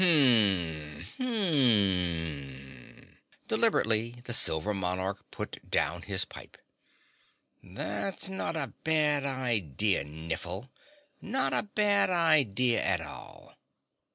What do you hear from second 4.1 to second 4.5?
the